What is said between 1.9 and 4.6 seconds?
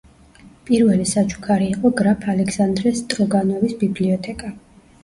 გრაფ ალექსანდრე სტროგანოვის ბიბლიოთეკა.